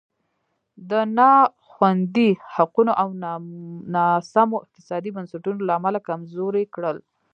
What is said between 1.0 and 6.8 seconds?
نا خوندي حقونو او ناسمو اقتصادي بنسټونو له امله کمزوری